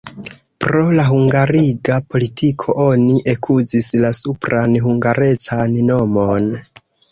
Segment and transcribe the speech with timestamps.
[0.63, 6.53] Pro la hungariga politiko oni ekuzis la supran hungarecan nomon.